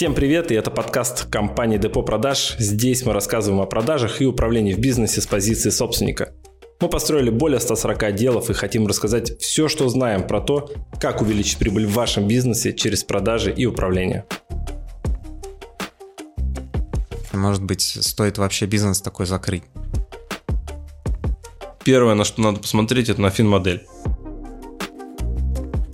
Всем 0.00 0.14
привет, 0.14 0.50
и 0.50 0.54
это 0.54 0.70
подкаст 0.70 1.26
компании 1.26 1.76
Депо 1.76 2.02
Продаж. 2.02 2.56
Здесь 2.58 3.04
мы 3.04 3.12
рассказываем 3.12 3.60
о 3.60 3.66
продажах 3.66 4.22
и 4.22 4.24
управлении 4.24 4.72
в 4.72 4.78
бизнесе 4.78 5.20
с 5.20 5.26
позиции 5.26 5.68
собственника. 5.68 6.32
Мы 6.80 6.88
построили 6.88 7.28
более 7.28 7.60
140 7.60 8.04
отделов 8.04 8.48
и 8.48 8.54
хотим 8.54 8.86
рассказать 8.86 9.38
все, 9.42 9.68
что 9.68 9.86
знаем 9.90 10.26
про 10.26 10.40
то, 10.40 10.72
как 10.98 11.20
увеличить 11.20 11.58
прибыль 11.58 11.86
в 11.86 11.92
вашем 11.92 12.26
бизнесе 12.26 12.72
через 12.72 13.04
продажи 13.04 13.52
и 13.52 13.66
управление. 13.66 14.24
Может 17.34 17.62
быть, 17.62 17.82
стоит 17.82 18.38
вообще 18.38 18.64
бизнес 18.64 19.02
такой 19.02 19.26
закрыть? 19.26 19.64
Первое, 21.84 22.14
на 22.14 22.24
что 22.24 22.40
надо 22.40 22.60
посмотреть, 22.60 23.10
это 23.10 23.20
на 23.20 23.28
фин-модель. 23.28 23.86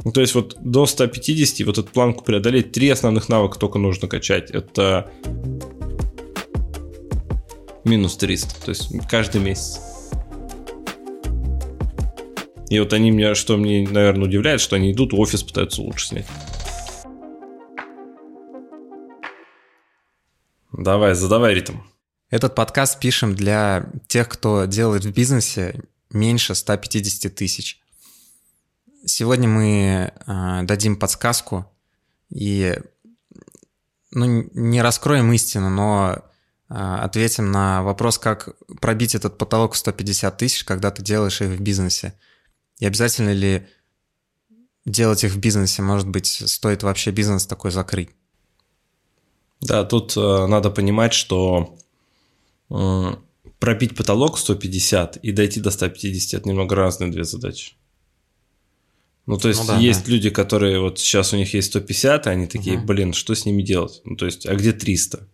Ну, 0.06 0.12
то 0.12 0.20
есть 0.20 0.36
вот 0.36 0.56
до 0.60 0.86
150 0.86 1.66
вот 1.66 1.78
эту 1.78 1.90
планку 1.90 2.22
преодолеть, 2.22 2.70
три 2.70 2.88
основных 2.90 3.28
навыка 3.28 3.58
только 3.58 3.80
нужно 3.80 4.06
качать. 4.06 4.52
Это 4.52 5.10
минус 7.82 8.16
300, 8.16 8.54
то 8.64 8.68
есть 8.68 8.88
каждый 9.10 9.40
месяц. 9.40 9.80
И 12.70 12.78
вот 12.78 12.92
они 12.92 13.10
меня, 13.10 13.34
что 13.34 13.56
мне, 13.56 13.84
наверное, 13.90 14.28
удивляет, 14.28 14.60
что 14.60 14.76
они 14.76 14.92
идут 14.92 15.12
офис, 15.12 15.42
пытаются 15.42 15.82
лучше 15.82 16.06
снять. 16.06 16.26
Давай, 20.70 21.16
задавай 21.16 21.52
ритм. 21.52 21.78
Этот 22.30 22.54
подкаст 22.54 23.00
пишем 23.00 23.34
для 23.34 23.90
тех, 24.06 24.28
кто 24.28 24.66
делает 24.66 25.04
в 25.04 25.12
бизнесе 25.12 25.82
меньше 26.10 26.54
150 26.54 27.34
тысяч. 27.34 27.80
Сегодня 29.08 29.48
мы 29.48 30.12
э, 30.26 30.62
дадим 30.64 30.96
подсказку 30.96 31.64
и 32.28 32.76
ну, 34.10 34.50
не 34.52 34.82
раскроем 34.82 35.32
истину, 35.32 35.70
но 35.70 36.24
э, 36.68 36.74
ответим 36.74 37.52
на 37.52 37.84
вопрос, 37.84 38.18
как 38.18 38.56
пробить 38.80 39.14
этот 39.14 39.38
потолок 39.38 39.74
в 39.74 39.76
150 39.76 40.36
тысяч, 40.36 40.64
когда 40.64 40.90
ты 40.90 41.02
делаешь 41.02 41.40
их 41.40 41.50
в 41.50 41.60
бизнесе. 41.60 42.14
И 42.80 42.86
обязательно 42.86 43.32
ли 43.32 43.68
делать 44.84 45.22
их 45.22 45.34
в 45.34 45.38
бизнесе? 45.38 45.82
Может 45.82 46.08
быть, 46.08 46.42
стоит 46.44 46.82
вообще 46.82 47.12
бизнес 47.12 47.46
такой 47.46 47.70
закрыть? 47.70 48.10
Да, 49.60 49.84
тут 49.84 50.16
э, 50.16 50.46
надо 50.46 50.70
понимать, 50.70 51.14
что 51.14 51.78
э, 52.70 53.14
пробить 53.60 53.96
потолок 53.96 54.36
150 54.36 55.18
и 55.18 55.30
дойти 55.30 55.60
до 55.60 55.70
150– 55.70 56.34
это 56.40 56.48
немного 56.48 56.74
разные 56.74 57.12
две 57.12 57.22
задачи. 57.22 57.74
Ну, 59.26 59.38
то 59.38 59.48
есть, 59.48 59.60
ну, 59.60 59.66
да, 59.66 59.78
есть 59.78 60.06
да. 60.06 60.12
люди, 60.12 60.30
которые 60.30 60.80
вот 60.80 61.00
сейчас 61.00 61.32
у 61.32 61.36
них 61.36 61.52
есть 61.52 61.68
150, 61.68 62.26
и 62.26 62.30
они 62.30 62.46
такие, 62.46 62.78
угу. 62.78 62.86
блин, 62.86 63.12
что 63.12 63.34
с 63.34 63.44
ними 63.44 63.62
делать? 63.62 64.00
Ну, 64.04 64.16
то 64.16 64.26
есть, 64.26 64.46
а 64.46 64.54
где 64.54 64.72
300? 64.72 65.28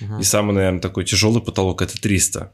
Угу. 0.00 0.18
И 0.18 0.22
самый, 0.22 0.52
наверное, 0.52 0.80
такой 0.80 1.04
тяжелый 1.04 1.42
потолок– 1.42 1.80
это 1.82 1.98
300. 1.98 2.52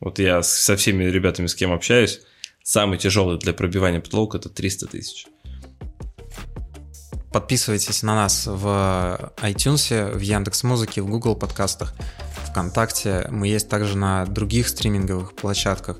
Вот 0.00 0.18
я 0.20 0.42
со 0.42 0.76
всеми 0.76 1.04
ребятами, 1.04 1.46
с 1.48 1.54
кем 1.54 1.72
общаюсь, 1.72 2.20
самый 2.62 2.96
тяжелый 2.96 3.38
для 3.38 3.54
пробивания 3.54 4.00
потолка– 4.00 4.38
это 4.38 4.48
300 4.48 4.86
тысяч. 4.86 5.26
Подписывайтесь 7.32 8.02
на 8.02 8.14
нас 8.14 8.46
в 8.46 9.32
iTunes, 9.42 10.14
в 10.14 10.20
Яндекс 10.20 10.62
Музыке, 10.62 11.02
в 11.02 11.08
Google 11.08 11.34
подкастах, 11.34 11.94
ВКонтакте. 12.50 13.26
Мы 13.30 13.48
есть 13.48 13.68
также 13.68 13.98
на 13.98 14.24
других 14.26 14.68
стриминговых 14.68 15.34
площадках. 15.34 15.98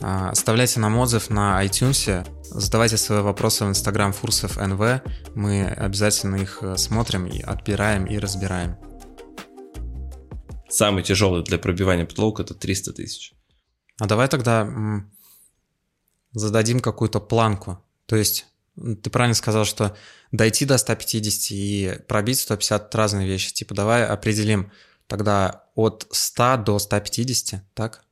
А, 0.00 0.30
оставляйте 0.30 0.80
нам 0.80 0.96
отзыв 0.98 1.30
на 1.30 1.64
iTunes, 1.64 2.26
задавайте 2.44 2.96
свои 2.96 3.20
вопросы 3.20 3.64
в 3.64 3.70
Instagram 3.70 4.12
Фурсов 4.12 4.56
НВ, 4.56 5.02
мы 5.34 5.66
обязательно 5.66 6.36
их 6.36 6.58
э, 6.62 6.76
смотрим 6.76 7.26
и 7.26 7.40
отбираем 7.40 8.04
и 8.04 8.18
разбираем. 8.18 8.76
Самый 10.68 11.02
тяжелый 11.02 11.42
для 11.44 11.58
пробивания 11.58 12.04
потолка 12.04 12.42
это 12.42 12.54
300 12.54 12.92
тысяч. 12.92 13.32
А 13.98 14.06
давай 14.06 14.28
тогда 14.28 14.68
зададим 16.32 16.80
какую-то 16.80 17.20
планку. 17.20 17.82
То 18.06 18.16
есть 18.16 18.46
ты 19.02 19.08
правильно 19.08 19.34
сказал, 19.34 19.64
что 19.64 19.96
дойти 20.32 20.66
до 20.66 20.76
150 20.76 21.50
и 21.50 21.98
пробить 22.06 22.40
150– 22.40 22.88
это 22.88 22.98
разные 22.98 23.26
вещи. 23.26 23.54
Типа 23.54 23.74
давай 23.74 24.04
определим 24.04 24.70
тогда 25.06 25.64
от 25.74 26.06
100 26.10 26.58
до 26.58 26.78
150, 26.78 27.62
так? 27.74 28.04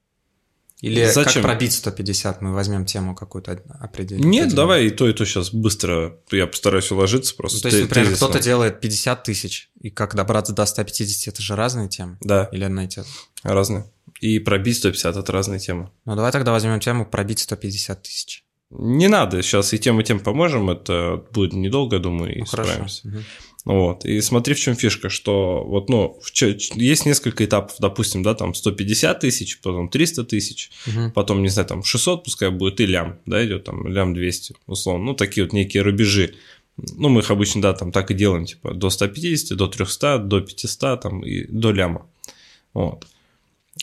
Или 0.85 1.07
Зачем? 1.07 1.43
как 1.43 1.51
пробить 1.51 1.73
150? 1.73 2.43
Мы 2.43 2.53
возьмем 2.53 2.85
тему 2.85 3.15
какую-то 3.15 3.63
определенную. 3.81 4.31
Нет, 4.31 4.55
давай 4.55 4.87
и 4.87 4.91
то, 4.91 5.09
и 5.09 5.15
то 5.15 5.25
сейчас 5.25 5.51
быстро. 5.51 6.19
Я 6.31 6.47
постараюсь 6.47 6.91
уложиться 6.91 7.35
просто. 7.35 7.57
Ну, 7.57 7.63
то 7.63 7.69
есть, 7.69 7.89
например, 7.89 8.15
кто-то 8.15 8.39
делает 8.39 8.81
50 8.81 9.23
тысяч, 9.23 9.71
и 9.81 9.89
как 9.89 10.15
добраться 10.15 10.53
до 10.53 10.67
150, 10.67 11.33
это 11.33 11.41
же 11.41 11.57
разные 11.57 11.89
темы? 11.89 12.19
Да. 12.21 12.51
Или 12.53 12.65
одна 12.65 12.85
и 12.85 12.89
те 12.89 13.03
Разные. 13.43 13.87
И 14.21 14.39
пробить 14.39 14.77
150– 14.77 15.17
это 15.17 15.33
разные 15.33 15.59
темы. 15.59 15.91
Ну, 16.05 16.17
давай 16.17 16.33
тогда 16.33 16.53
возьмем 16.53 16.79
тему 16.81 17.07
пробить 17.07 17.39
150 17.39 18.03
тысяч. 18.03 18.45
Не 18.69 19.09
надо, 19.09 19.41
сейчас 19.41 19.73
и 19.73 19.79
тем, 19.79 19.99
и 20.03 20.05
тем 20.05 20.21
поможем, 20.21 20.69
это 20.69 21.25
будет 21.31 21.55
недолго, 21.55 21.99
думаю, 21.99 22.35
и 22.35 22.41
ну, 22.41 22.47
справимся. 22.47 23.03
Хорошо. 23.03 23.09
Угу. 23.09 23.25
Вот. 23.65 24.05
И 24.05 24.21
смотри, 24.21 24.55
в 24.55 24.61
чем 24.61 24.77
фишка, 24.77 25.09
что 25.09 25.65
вот, 25.65 25.89
ну, 25.89 26.21
есть 26.35 27.07
несколько 27.07 27.45
этапов, 27.47 27.77
допустим, 27.79 28.23
да, 28.23 28.35
там 28.35 28.55
150 28.55 29.21
тысяч, 29.21 29.59
потом 29.61 29.89
300 29.89 30.25
тысяч, 30.25 30.71
угу. 30.87 31.11
потом, 31.15 31.43
не 31.43 31.49
знаю, 31.49 31.67
там 31.67 31.83
600 31.83 32.25
пускай 32.25 32.51
будет 32.51 32.81
и 32.81 32.87
лям, 32.87 33.19
да, 33.25 33.45
идет 33.45 33.65
там 33.65 33.87
лям 33.87 34.13
200, 34.13 34.57
условно. 34.67 35.05
Ну, 35.07 35.15
такие 35.15 35.45
вот 35.45 35.55
некие 35.55 35.83
рубежи. 35.83 36.35
Ну, 36.77 37.09
мы 37.09 37.21
их 37.21 37.31
обычно, 37.31 37.63
да, 37.63 37.73
там 37.73 37.91
так 37.91 38.11
и 38.11 38.15
делаем, 38.15 38.45
типа 38.45 38.75
до 38.75 38.91
150, 38.91 39.57
до 39.57 39.67
300, 39.67 40.19
до 40.19 40.41
500, 40.41 41.01
там 41.01 41.21
и 41.21 41.47
до 41.47 41.71
ляма. 41.71 42.07
Вот. 42.75 43.07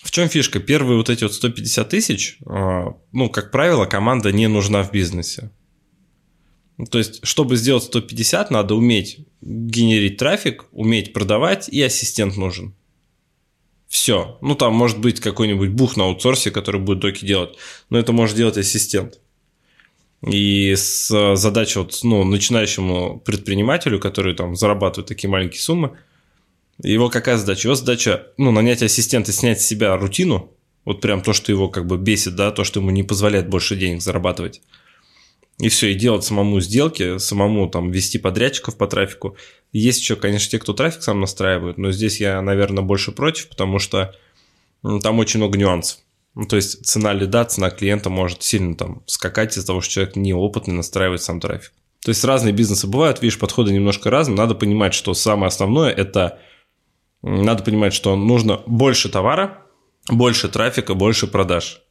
В 0.04 0.12
чем 0.12 0.30
фишка? 0.30 0.60
Первые 0.60 0.98
вот 0.98 1.10
эти 1.10 1.24
вот 1.24 1.34
150 1.34 1.90
тысяч, 1.90 2.38
а, 2.46 2.96
ну, 3.12 3.30
как 3.30 3.50
правило, 3.52 3.86
команда 3.86 4.32
не 4.32 4.48
нужна 4.48 4.84
в 4.84 4.92
бизнесе. 4.92 5.50
Ну, 6.82 6.88
то 6.88 6.98
есть, 6.98 7.20
чтобы 7.24 7.58
сделать 7.58 7.84
150, 7.84 8.50
надо 8.50 8.74
уметь 8.74 9.20
генерить 9.42 10.18
трафик, 10.18 10.66
уметь 10.72 11.14
продавать, 11.14 11.70
и 11.70 11.80
ассистент 11.80 12.38
нужен. 12.38 12.74
Все. 13.88 14.40
Ну, 14.42 14.56
там 14.56 14.74
может 14.74 14.98
быть 14.98 15.20
какой-нибудь 15.20 15.70
бух 15.70 15.96
на 15.96 16.06
аутсорсе, 16.06 16.50
который 16.50 16.82
будет 16.82 16.98
доки 16.98 17.24
делать, 17.24 17.56
но 17.92 18.00
это 18.00 18.14
может 18.14 18.36
делать 18.36 18.58
ассистент. 18.58 19.20
И 20.28 20.74
с 20.76 21.36
задачей 21.36 21.78
вот, 21.78 22.00
ну, 22.02 22.24
начинающему 22.24 23.20
предпринимателю, 23.20 24.00
который 24.00 24.34
там 24.34 24.56
зарабатывает 24.56 25.08
такие 25.08 25.30
маленькие 25.30 25.62
суммы, 25.62 26.00
его 26.82 27.10
какая 27.10 27.38
задача? 27.38 27.68
Его 27.68 27.76
задача, 27.76 28.26
ну, 28.38 28.50
нанять 28.50 28.82
ассистента, 28.82 29.32
снять 29.32 29.62
с 29.62 29.68
себя 29.68 29.96
рутину, 29.98 30.52
вот 30.86 31.00
прям 31.00 31.22
то, 31.22 31.32
что 31.32 31.52
его 31.52 31.70
как 31.70 31.86
бы 31.86 32.00
бесит, 32.00 32.36
да, 32.36 32.50
то, 32.50 32.64
что 32.64 32.80
ему 32.80 32.90
не 32.90 33.04
позволяет 33.04 33.50
больше 33.50 33.76
денег 33.76 34.02
зарабатывать 34.02 34.64
и 35.62 35.70
все, 35.70 35.92
и 35.92 35.96
делать 35.96 36.24
самому 36.24 36.60
сделки, 36.60 37.20
самому 37.20 37.70
там 37.70 37.92
вести 37.92 38.18
подрядчиков 38.18 38.78
по 38.78 38.88
трафику. 38.88 39.38
Есть 39.72 40.02
еще, 40.02 40.16
конечно, 40.16 40.50
те, 40.50 40.58
кто 40.58 40.74
трафик 40.74 41.04
сам 41.04 41.20
настраивает, 41.22 41.78
но 41.78 41.92
здесь 41.92 42.20
я, 42.20 42.42
наверное, 42.42 42.84
больше 42.84 43.12
против, 43.12 43.48
потому 43.48 43.78
что 43.78 44.16
ну, 44.82 45.00
там 45.00 45.20
очень 45.20 45.40
много 45.40 45.60
нюансов. 45.60 46.00
Ну, 46.34 46.46
то 46.46 46.56
есть 46.56 46.84
цена 46.86 47.14
лида, 47.14 47.46
цена 47.46 47.70
клиента 47.70 48.10
может 48.10 48.42
сильно 48.42 48.76
там 48.76 49.04
скакать 49.06 49.56
из-за 49.56 49.68
того, 49.68 49.82
что 49.82 49.94
человек 49.94 50.16
неопытный 50.16 50.74
настраивает 50.74 51.22
сам 51.22 51.40
трафик. 51.40 51.74
То 52.04 52.10
есть 52.10 52.24
разные 52.24 52.54
бизнесы 52.54 52.88
бывают, 52.88 53.22
видишь, 53.22 53.38
подходы 53.38 53.72
немножко 53.72 54.10
разные. 54.10 54.38
Надо 54.38 54.56
понимать, 54.56 54.96
что 54.96 55.14
самое 55.14 55.50
основное– 55.50 55.92
это 55.92 56.40
надо 57.22 57.62
понимать, 57.62 57.94
что 57.94 58.16
нужно 58.16 58.64
больше 58.66 59.10
товара, 59.10 59.62
больше 60.10 60.50
трафика, 60.50 60.96
больше 60.96 61.28
продаж. 61.28 61.84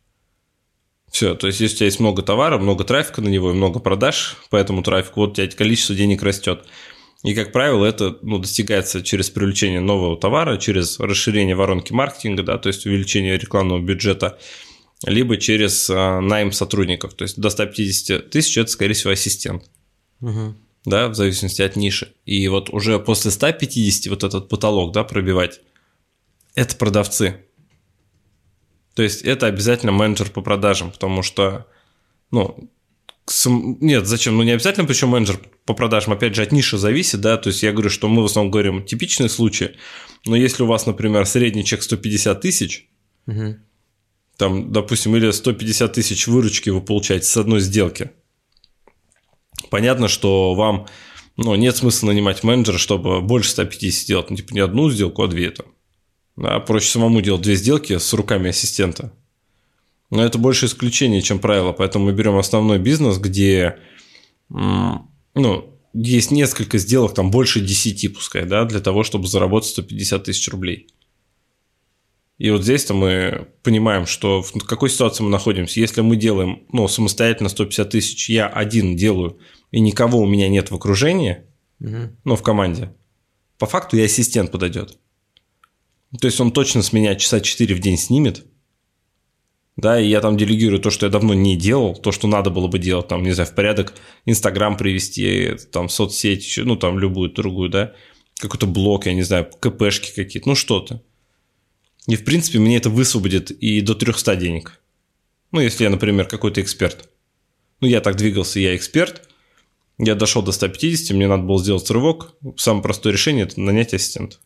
Все, 1.11 1.35
то 1.35 1.49
есть 1.49 1.61
если 1.61 1.75
у 1.75 1.79
тебя 1.79 1.87
есть 1.87 2.01
много 2.01 2.23
товара, 2.23 2.59
много 2.59 2.85
трафика 2.85 3.21
на 3.21 3.29
него 3.29 3.51
и 3.51 3.55
много 3.55 3.81
продаж 3.81 4.37
по 4.49 4.57
этому 4.57 4.83
трафику, 4.83 5.21
вот 5.21 5.31
у 5.31 5.35
тебя 5.35 5.49
количество 5.49 5.95
денег 5.95 6.23
растет. 6.23 6.65
И, 7.23 7.35
как 7.35 7.53
правило, 7.53 7.85
это 7.85 8.17
ну, 8.23 8.39
достигается 8.39 9.03
через 9.03 9.29
привлечение 9.29 9.81
нового 9.81 10.17
товара, 10.17 10.57
через 10.57 10.99
расширение 10.99 11.55
воронки 11.55 11.93
маркетинга, 11.93 12.43
да, 12.43 12.59
то 12.59 12.69
есть 12.69 12.87
увеличение 12.87 13.37
рекламного 13.37 13.81
бюджета, 13.81 14.39
либо 15.05 15.37
через 15.37 15.91
а, 15.91 16.21
найм 16.21 16.53
сотрудников. 16.53 17.15
То 17.15 17.25
есть 17.25 17.39
до 17.39 17.51
150 17.51 18.31
тысяч– 18.31 18.57
это, 18.59 18.71
скорее 18.71 18.95
всего, 18.95 19.13
ассистент. 19.13 19.65
Угу. 20.21 20.55
Да, 20.87 21.09
в 21.09 21.15
зависимости 21.15 21.61
от 21.61 21.77
ниши. 21.77 22.15
И 22.25 22.49
вот 22.49 22.71
уже 22.71 22.99
после 22.99 23.31
150 23.31 24.07
вот 24.11 24.25
этот 24.25 24.49
потолок, 24.49 24.93
да, 24.93 25.05
пробивать– 25.05 25.61
это 26.55 26.77
продавцы. 26.77 27.45
То 29.01 29.05
есть 29.05 29.23
это 29.23 29.47
обязательно 29.47 29.93
менеджер 29.93 30.29
по 30.29 30.43
продажам, 30.43 30.91
потому 30.91 31.23
что, 31.23 31.67
ну, 32.31 32.71
нет, 33.47 34.07
зачем? 34.07 34.37
Ну, 34.37 34.43
не 34.43 34.51
обязательно, 34.51 34.87
причем 34.87 35.09
менеджер 35.09 35.41
по 35.65 35.73
продажам, 35.73 36.13
опять 36.13 36.35
же, 36.35 36.43
от 36.43 36.53
ниши 36.53 36.77
зависит, 36.77 37.23
да, 37.23 37.39
то 37.39 37.49
есть 37.49 37.63
я 37.63 37.73
говорю, 37.73 37.89
что 37.89 38.09
мы 38.09 38.21
в 38.21 38.27
основном 38.27 38.51
говорим 38.51 38.85
типичные 38.85 39.31
случаи, 39.31 39.75
но 40.27 40.37
если 40.37 40.65
у 40.65 40.67
вас, 40.67 40.85
например, 40.85 41.25
средний 41.25 41.65
чек 41.65 41.83
150 41.83 42.43
тысяч, 42.43 42.91
угу. 43.27 43.57
там, 44.37 44.71
допустим, 44.71 45.17
или 45.17 45.31
150 45.31 45.91
тысяч 45.95 46.27
выручки 46.27 46.69
вы 46.69 46.83
получаете 46.83 47.25
с 47.25 47.39
одной 47.39 47.61
сделки, 47.61 48.11
понятно, 49.71 50.09
что 50.09 50.53
вам 50.53 50.89
Но 51.39 51.57
нет 51.57 51.75
смысла 51.75 52.09
нанимать 52.09 52.43
менеджера, 52.43 52.77
чтобы 52.77 53.23
больше 53.23 53.49
150 53.49 53.99
сделать. 53.99 54.29
Ну, 54.29 54.37
типа 54.37 54.53
не 54.53 54.61
одну 54.61 54.91
сделку, 54.91 55.23
а 55.23 55.27
две 55.27 55.51
там. 55.53 55.69
Да, 56.37 56.59
проще 56.61 56.91
самому 56.91 57.21
делать 57.21 57.43
две 57.43 57.57
сделки 57.57 57.99
с 57.99 58.13
руками 58.13 58.51
ассистента. 58.51 59.13
Но 60.11 60.25
это 60.25 60.39
больше 60.39 60.67
исключение, 60.67 61.23
чем 61.23 61.39
правило. 61.39 61.73
Поэтому 61.73 62.07
мы 62.07 62.13
берем 62.13 62.37
основной 62.37 62.79
бизнес, 62.79 63.19
где 63.19 63.79
ну, 64.49 65.81
есть 65.93 66.31
несколько 66.31 66.79
сделок, 66.79 67.15
там 67.15 67.31
больше 67.31 67.61
10 67.61 68.15
пускай, 68.15 68.45
да, 68.45 68.65
для 68.65 68.81
того, 68.81 69.05
чтобы 69.05 69.27
заработать 69.27 69.71
150 69.71 70.25
тысяч 70.25 70.49
рублей. 70.49 70.89
И 72.39 72.51
вот 72.51 72.63
здесь-то 72.63 72.95
мы 72.95 73.49
понимаем, 73.63 74.07
что 74.07 74.43
в 74.43 74.53
какой 74.65 74.89
ситуации 74.89 75.23
мы 75.23 75.29
находимся. 75.29 75.79
Если 75.79 76.01
мы 76.01 76.17
делаем 76.17 76.63
ну, 76.73 76.89
самостоятельно 76.89 77.51
150 77.51 77.91
тысяч, 77.91 78.31
я 78.31 78.47
один 78.47 78.97
делаю, 78.97 79.39
и 79.71 79.79
никого 79.79 80.19
у 80.19 80.27
меня 80.27 80.49
нет 80.49 80.71
в 80.71 80.75
окружении, 80.75 81.45
угу. 81.81 82.17
ну, 82.25 82.37
в 82.37 82.43
команде, 82.43 82.95
по 83.59 83.67
факту 83.67 83.99
и 83.99 84.03
ассистент 84.03 84.51
подойдет. 84.51 84.99
То 86.19 86.27
есть 86.27 86.41
он 86.41 86.53
точно 86.53 86.83
с 86.83 86.93
меня 86.93 87.15
часа 87.15 87.41
4 87.41 87.75
в 87.75 87.79
день 87.79 87.97
снимет, 87.97 88.45
да, 89.77 89.99
и 90.01 90.09
я 90.09 90.21
там 90.21 90.37
делегирую 90.37 90.81
то, 90.81 90.91
что 90.91 91.07
я 91.07 91.13
давно 91.13 91.35
не 91.35 91.57
делал, 91.57 91.95
то, 91.95 92.13
что 92.13 92.27
надо 92.27 92.51
было 92.51 92.67
бы 92.67 92.79
делать, 92.79 93.09
там, 93.09 93.23
не 93.23 93.33
знаю, 93.33 93.49
в 93.49 93.55
порядок 93.55 93.95
Инстаграм 94.27 94.77
привести, 94.77 95.55
там, 95.73 95.89
соцсеть, 95.89 96.59
ну, 96.59 96.77
там, 96.77 96.99
любую 96.99 97.33
другую, 97.33 97.71
да, 97.71 97.95
какой-то 98.39 98.67
блог, 98.67 99.07
я 99.07 99.15
не 99.15 99.23
знаю, 99.23 99.49
КПшки 99.61 100.13
какие-то, 100.15 100.49
ну, 100.49 100.55
что-то. 100.55 101.03
И, 102.07 102.17
в 102.17 102.25
принципе, 102.25 102.59
мне 102.59 102.77
это 102.77 102.91
высвободит 102.91 103.51
и 103.51 103.81
до 103.81 103.95
300 103.95 104.37
денег. 104.37 104.81
Ну, 105.53 105.61
если 105.61 105.85
я, 105.85 105.91
например, 105.91 106.27
какой-то 106.27 106.61
эксперт. 106.61 107.09
Ну, 107.81 107.89
я 107.89 108.01
так 108.01 108.17
двигался, 108.17 108.61
я 108.61 108.75
эксперт. 108.77 109.29
Я 109.99 110.15
дошел 110.15 110.43
до 110.43 110.53
150, 110.53 111.15
мне 111.17 111.29
надо 111.29 111.43
было 111.43 111.59
сделать 111.59 111.91
рывок. 111.91 112.35
Самое 112.57 112.83
простое 112.83 113.13
решение– 113.13 113.45
это 113.47 113.61
нанять 113.61 113.93
ассистента. 113.93 114.39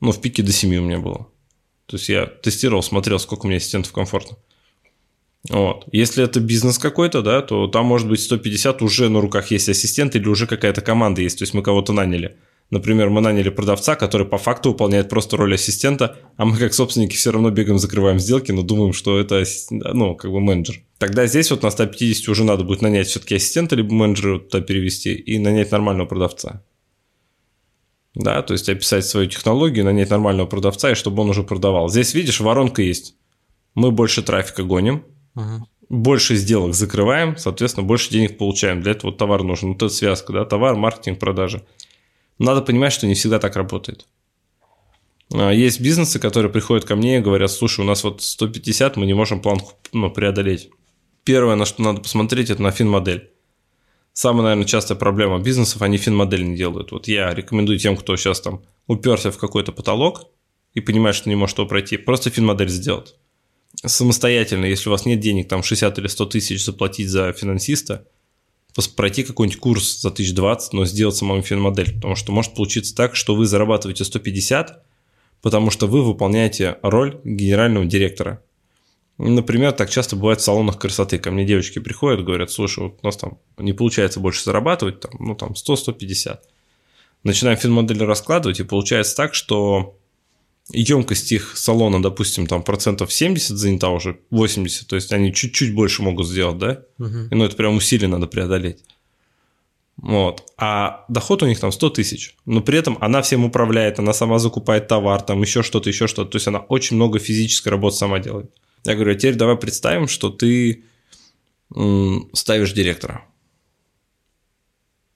Ну, 0.00 0.12
в 0.12 0.20
пике 0.20 0.42
до 0.42 0.52
7 0.52 0.76
у 0.76 0.82
меня 0.82 0.98
было. 0.98 1.28
То 1.86 1.96
есть 1.96 2.08
я 2.08 2.26
тестировал, 2.26 2.82
смотрел, 2.82 3.18
сколько 3.18 3.46
у 3.46 3.48
меня 3.48 3.58
ассистентов 3.58 3.92
комфортно. 3.92 4.36
Вот. 5.48 5.86
Если 5.92 6.24
это 6.24 6.40
бизнес 6.40 6.78
какой-то, 6.78 7.22
да, 7.22 7.40
то 7.42 7.68
там 7.68 7.86
может 7.86 8.08
быть 8.08 8.20
150 8.20 8.82
уже 8.82 9.08
на 9.08 9.20
руках 9.20 9.50
есть 9.50 9.68
ассистент 9.68 10.16
или 10.16 10.26
уже 10.26 10.46
какая-то 10.46 10.80
команда 10.80 11.22
есть, 11.22 11.38
то 11.38 11.42
есть 11.42 11.54
мы 11.54 11.62
кого-то 11.62 11.92
наняли. 11.92 12.36
Например, 12.70 13.10
мы 13.10 13.20
наняли 13.20 13.48
продавца, 13.48 13.94
который 13.94 14.26
по 14.26 14.38
факту 14.38 14.70
выполняет 14.70 15.08
просто 15.08 15.36
роль 15.36 15.54
ассистента, 15.54 16.18
а 16.36 16.44
мы 16.44 16.58
как 16.58 16.74
собственники 16.74 17.14
все 17.14 17.30
равно 17.30 17.50
бегаем, 17.50 17.78
закрываем 17.78 18.18
сделки, 18.18 18.50
но 18.50 18.62
думаем, 18.62 18.92
что 18.92 19.20
это 19.20 19.44
ну, 19.70 20.16
как 20.16 20.32
бы 20.32 20.40
менеджер. 20.40 20.82
Тогда 20.98 21.26
здесь 21.26 21.52
вот 21.52 21.62
на 21.62 21.70
150 21.70 22.28
уже 22.28 22.42
надо 22.42 22.64
будет 22.64 22.82
нанять 22.82 23.06
все-таки 23.06 23.36
ассистента, 23.36 23.76
либо 23.76 23.94
менеджера 23.94 24.40
туда 24.40 24.60
перевести 24.64 25.14
и 25.14 25.38
нанять 25.38 25.70
нормального 25.70 26.08
продавца. 26.08 26.64
Да, 28.16 28.40
то 28.40 28.54
есть 28.54 28.66
описать 28.70 29.04
свою 29.04 29.28
технологию, 29.28 29.84
нанять 29.84 30.08
нормального 30.08 30.46
продавца, 30.46 30.90
и 30.90 30.94
чтобы 30.94 31.22
он 31.22 31.28
уже 31.28 31.42
продавал. 31.42 31.90
Здесь, 31.90 32.14
видишь, 32.14 32.40
воронка 32.40 32.80
есть. 32.80 33.14
Мы 33.74 33.90
больше 33.90 34.22
трафика 34.22 34.62
гоним, 34.62 35.04
uh-huh. 35.36 35.60
больше 35.90 36.34
сделок 36.36 36.74
закрываем, 36.74 37.36
соответственно, 37.36 37.86
больше 37.86 38.10
денег 38.10 38.38
получаем. 38.38 38.80
Для 38.80 38.92
этого 38.92 39.12
товар 39.12 39.42
нужен. 39.42 39.74
Вот 39.74 39.82
эта 39.82 39.90
связка, 39.90 40.32
да, 40.32 40.46
товар, 40.46 40.76
маркетинг, 40.76 41.18
продажи. 41.18 41.66
Надо 42.38 42.62
понимать, 42.62 42.94
что 42.94 43.06
не 43.06 43.12
всегда 43.12 43.38
так 43.38 43.54
работает. 43.54 44.06
А, 45.34 45.50
есть 45.50 45.82
бизнесы, 45.82 46.18
которые 46.18 46.50
приходят 46.50 46.86
ко 46.86 46.96
мне 46.96 47.18
и 47.18 47.20
говорят, 47.20 47.50
слушай, 47.50 47.80
у 47.80 47.84
нас 47.84 48.02
вот 48.02 48.22
150, 48.22 48.96
мы 48.96 49.04
не 49.04 49.12
можем 49.12 49.42
планку 49.42 49.74
ну, 49.92 50.10
преодолеть. 50.10 50.70
Первое, 51.24 51.56
на 51.56 51.66
что 51.66 51.82
надо 51.82 52.00
посмотреть, 52.00 52.48
это 52.48 52.62
на 52.62 52.70
фин-модель. 52.70 53.30
Самая, 54.18 54.44
наверное, 54.44 54.64
частая 54.64 54.96
проблема 54.96 55.40
бизнесов, 55.40 55.82
они 55.82 55.98
фин-модель 55.98 56.48
не 56.48 56.56
делают. 56.56 56.90
Вот 56.90 57.06
я 57.06 57.34
рекомендую 57.34 57.78
тем, 57.78 57.98
кто 57.98 58.16
сейчас 58.16 58.40
там 58.40 58.62
уперся 58.86 59.30
в 59.30 59.36
какой-то 59.36 59.72
потолок 59.72 60.30
и 60.72 60.80
понимает, 60.80 61.14
что 61.14 61.28
не 61.28 61.36
может 61.36 61.58
его 61.58 61.68
пройти, 61.68 61.98
просто 61.98 62.30
фин-модель 62.30 62.70
сделать. 62.70 63.14
Самостоятельно, 63.84 64.64
если 64.64 64.88
у 64.88 64.92
вас 64.92 65.04
нет 65.04 65.20
денег, 65.20 65.48
там 65.48 65.62
60 65.62 65.98
или 65.98 66.06
100 66.06 66.26
тысяч 66.26 66.64
заплатить 66.64 67.10
за 67.10 67.30
финансиста– 67.34 68.06
пройти 68.94 69.22
какой-нибудь 69.22 69.58
курс 69.58 70.00
за 70.00 70.08
1020, 70.08 70.72
но 70.72 70.84
сделать 70.84 71.16
самому 71.16 71.42
фин-модель, 71.42 71.94
потому 71.94 72.14
что 72.14 72.32
может 72.32 72.54
получиться 72.54 72.94
так, 72.94 73.16
что 73.16 73.34
вы 73.34 73.46
зарабатываете 73.46 74.04
150, 74.04 74.84
потому 75.40 75.70
что 75.70 75.86
вы 75.86 76.02
выполняете 76.02 76.78
роль 76.82 77.20
генерального 77.24 77.86
директора. 77.86 78.42
Например, 79.18 79.72
так 79.72 79.88
часто 79.88 80.14
бывает 80.14 80.40
в 80.40 80.44
салонах 80.44 80.78
красоты. 80.78 81.18
Ко 81.18 81.30
мне 81.30 81.44
девочки 81.44 81.78
приходят, 81.78 82.24
говорят, 82.24 82.50
слушай, 82.50 82.84
вот 82.84 82.98
у 83.02 83.06
нас 83.06 83.16
там 83.16 83.38
не 83.56 83.72
получается 83.72 84.20
больше 84.20 84.44
зарабатывать, 84.44 85.00
там, 85.00 85.12
ну 85.18 85.34
там 85.34 85.52
100-150. 85.52 86.38
Начинаем 87.22 87.56
фин-модель 87.56 88.04
раскладывать, 88.04 88.60
и 88.60 88.64
получается 88.64 89.16
так, 89.16 89.34
что 89.34 89.96
емкость 90.70 91.32
их 91.32 91.56
салона, 91.56 92.02
допустим, 92.02 92.46
там 92.46 92.62
процентов 92.62 93.12
70 93.12 93.56
занята 93.56 93.88
уже, 93.88 94.18
80, 94.30 94.86
то 94.86 94.96
есть 94.96 95.12
они 95.12 95.32
чуть-чуть 95.32 95.74
больше 95.74 96.02
могут 96.02 96.26
сделать, 96.26 96.58
да? 96.58 96.82
Угу. 96.98 97.18
И, 97.30 97.34
ну, 97.34 97.44
это 97.44 97.56
прям 97.56 97.76
усилие 97.76 98.08
надо 98.08 98.26
преодолеть. 98.26 98.84
Вот. 99.96 100.52
А 100.58 101.04
доход 101.08 101.42
у 101.42 101.46
них 101.46 101.58
там 101.58 101.72
100 101.72 101.90
тысяч. 101.90 102.36
Но 102.44 102.60
при 102.60 102.78
этом 102.78 102.98
она 103.00 103.22
всем 103.22 103.44
управляет, 103.44 103.98
она 103.98 104.12
сама 104.12 104.38
закупает 104.38 104.88
товар, 104.88 105.22
там 105.22 105.40
еще 105.40 105.62
что-то, 105.62 105.88
еще 105.88 106.06
что-то. 106.06 106.32
То 106.32 106.36
есть 106.36 106.48
она 106.48 106.58
очень 106.58 106.96
много 106.96 107.18
физической 107.18 107.68
работы 107.68 107.96
сама 107.96 108.18
делает. 108.18 108.50
Я 108.86 108.94
говорю, 108.94 109.12
а 109.12 109.14
теперь 109.16 109.34
давай 109.34 109.56
представим, 109.56 110.08
что 110.08 110.30
ты 110.30 110.84
ставишь 112.32 112.72
директора. 112.72 113.24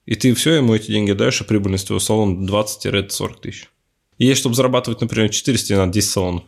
И 0.07 0.17
ты 0.17 0.35
все 0.35 0.55
ему 0.55 0.75
эти 0.75 0.91
деньги 0.91 1.13
даешь, 1.13 1.41
а 1.41 1.45
прибыльность 1.45 1.87
твоего 1.87 2.01
салона 2.01 2.45
20-40 2.45 3.41
тысяч. 3.41 3.71
И 4.19 4.27
ей, 4.27 4.35
чтобы 4.35 4.57
зарабатывать, 4.57 5.01
например, 5.01 5.31
400, 5.31 5.69
тебе 5.69 5.79
надо 5.79 5.93
10 5.93 6.11
салонов. 6.11 6.45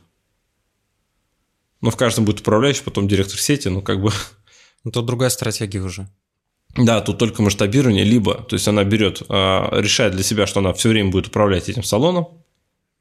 Но 1.81 1.91
в 1.91 1.97
каждом 1.97 2.25
будет 2.25 2.41
управляющий, 2.41 2.83
потом 2.83 3.07
директор 3.07 3.39
сети, 3.39 3.69
ну 3.69 3.83
как 3.83 4.03
бы... 4.03 4.11
Ну, 4.85 4.91
тут 4.91 5.07
другая 5.07 5.31
стратегия 5.31 5.81
уже. 5.81 6.09
Да, 6.77 7.01
тут 7.03 7.19
только 7.19 7.41
масштабирование, 7.41 8.03
либо, 8.03 8.35
то 8.35 8.57
есть 8.57 8.67
она 8.67 8.83
берет, 8.83 9.23
а, 9.29 9.71
решает 9.81 10.15
для 10.15 10.25
себя, 10.25 10.49
что 10.49 10.59
она 10.59 10.73
все 10.73 10.89
время 10.89 11.11
будет 11.11 11.29
управлять 11.29 11.69
этим 11.69 11.85
салоном. 11.85 12.42